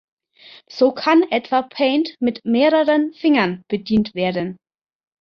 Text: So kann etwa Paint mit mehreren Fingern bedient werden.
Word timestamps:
So 0.67 0.93
kann 0.93 1.21
etwa 1.29 1.61
Paint 1.61 2.15
mit 2.19 2.43
mehreren 2.43 3.13
Fingern 3.13 3.61
bedient 3.67 4.15
werden. 4.15 4.57